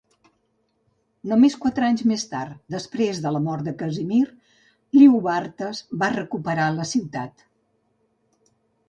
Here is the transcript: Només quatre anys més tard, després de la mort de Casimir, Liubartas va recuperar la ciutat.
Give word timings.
Només 1.33 1.57
quatre 1.65 1.85
anys 1.91 2.01
més 2.11 2.23
tard, 2.31 2.55
després 2.75 3.19
de 3.25 3.33
la 3.35 3.41
mort 3.49 3.67
de 3.67 3.73
Casimir, 3.81 4.21
Liubartas 5.01 5.83
va 6.05 6.11
recuperar 6.15 6.67
la 6.79 6.87
ciutat. 6.95 7.47